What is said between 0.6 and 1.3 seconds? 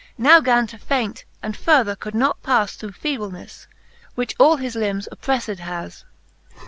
to faint,